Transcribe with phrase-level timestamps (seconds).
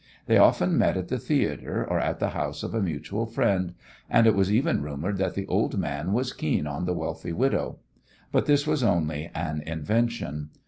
[0.25, 3.75] They often met at the theatre or at the house of a mutual friend,
[4.09, 7.77] and it was even rumoured that the old man was keen on the wealthy widow;
[8.31, 10.49] but this was only an invention.